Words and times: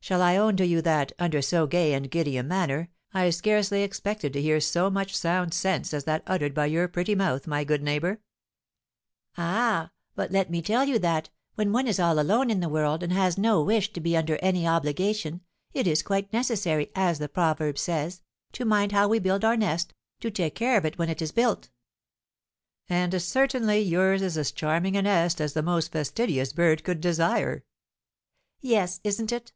"Shall 0.00 0.20
I 0.20 0.36
own 0.36 0.56
to 0.56 0.66
you 0.66 0.82
that, 0.82 1.12
under 1.18 1.40
so 1.40 1.66
gay 1.66 1.94
and 1.94 2.10
giddy 2.10 2.36
a 2.36 2.42
manner, 2.42 2.90
I 3.14 3.30
scarcely 3.30 3.82
expected 3.82 4.32
to 4.32 4.42
hear 4.42 4.60
so 4.60 4.90
much 4.90 5.16
sound 5.16 5.54
sense 5.54 5.94
as 5.94 6.04
that 6.04 6.24
uttered 6.26 6.52
by 6.52 6.66
your 6.66 6.88
pretty 6.88 7.14
mouth, 7.14 7.46
my 7.46 7.62
good 7.64 7.82
neighbour?" 7.82 8.20
"Ah! 9.38 9.92
but 10.14 10.32
let 10.32 10.50
me 10.50 10.60
tell 10.60 10.84
you 10.84 10.98
that, 10.98 11.30
when 11.54 11.72
one 11.72 11.86
is 11.86 12.00
all 12.00 12.18
alone 12.18 12.50
in 12.50 12.58
the 12.60 12.68
world, 12.68 13.02
and 13.04 13.12
has 13.12 13.38
no 13.38 13.62
wish 13.62 13.92
to 13.92 14.00
be 14.00 14.16
under 14.16 14.36
any 14.42 14.66
obligation, 14.66 15.40
it 15.72 15.86
is 15.86 16.02
quite 16.02 16.32
necessary, 16.32 16.90
as 16.96 17.18
the 17.20 17.28
proverb 17.28 17.78
says, 17.78 18.20
to 18.50 18.64
mind 18.66 18.92
how 18.92 19.06
we 19.08 19.20
build 19.20 19.44
our 19.44 19.56
nest, 19.56 19.94
to 20.20 20.30
take 20.30 20.56
care 20.56 20.76
of 20.76 20.84
it 20.84 20.98
when 20.98 21.08
it 21.08 21.22
is 21.22 21.32
built." 21.32 21.70
"And 22.90 23.22
certainly 23.22 23.80
yours 23.80 24.20
is 24.20 24.36
as 24.36 24.50
charming 24.50 24.96
a 24.96 25.02
nest 25.02 25.40
as 25.40 25.54
the 25.54 25.62
most 25.62 25.92
fastidious 25.92 26.52
bird 26.52 26.82
could 26.84 27.00
desire." 27.00 27.64
"Yes, 28.60 29.00
isn't 29.04 29.32
it? 29.32 29.52